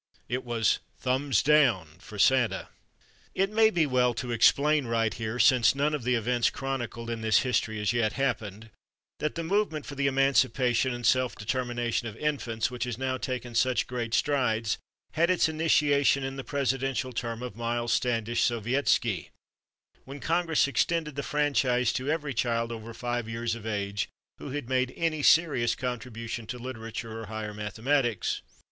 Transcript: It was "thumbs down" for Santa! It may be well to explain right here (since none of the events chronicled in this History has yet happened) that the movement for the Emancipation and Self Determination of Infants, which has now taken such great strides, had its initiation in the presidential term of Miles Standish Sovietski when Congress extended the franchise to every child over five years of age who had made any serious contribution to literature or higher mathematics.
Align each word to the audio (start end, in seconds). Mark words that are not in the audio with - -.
It 0.27 0.43
was 0.43 0.79
"thumbs 0.97 1.43
down" 1.43 1.99
for 1.99 2.17
Santa! 2.17 2.69
It 3.35 3.51
may 3.51 3.69
be 3.69 3.85
well 3.85 4.15
to 4.15 4.31
explain 4.31 4.87
right 4.87 5.13
here 5.13 5.37
(since 5.37 5.75
none 5.75 5.93
of 5.93 6.01
the 6.01 6.15
events 6.15 6.49
chronicled 6.49 7.11
in 7.11 7.21
this 7.21 7.41
History 7.41 7.77
has 7.77 7.93
yet 7.93 8.13
happened) 8.13 8.71
that 9.19 9.35
the 9.35 9.43
movement 9.43 9.85
for 9.85 9.93
the 9.93 10.07
Emancipation 10.07 10.91
and 10.91 11.05
Self 11.05 11.35
Determination 11.35 12.07
of 12.07 12.17
Infants, 12.17 12.71
which 12.71 12.85
has 12.85 12.97
now 12.97 13.17
taken 13.19 13.53
such 13.53 13.85
great 13.85 14.15
strides, 14.15 14.79
had 15.11 15.29
its 15.29 15.47
initiation 15.47 16.23
in 16.23 16.35
the 16.35 16.43
presidential 16.43 17.13
term 17.13 17.43
of 17.43 17.55
Miles 17.55 17.93
Standish 17.93 18.41
Sovietski 18.43 19.29
when 20.03 20.19
Congress 20.19 20.67
extended 20.67 21.15
the 21.15 21.21
franchise 21.21 21.93
to 21.93 22.09
every 22.09 22.33
child 22.33 22.71
over 22.71 22.95
five 22.95 23.29
years 23.29 23.53
of 23.53 23.67
age 23.67 24.09
who 24.39 24.49
had 24.49 24.67
made 24.67 24.91
any 24.97 25.21
serious 25.21 25.75
contribution 25.75 26.47
to 26.47 26.57
literature 26.57 27.19
or 27.21 27.27
higher 27.27 27.53
mathematics. 27.53 28.41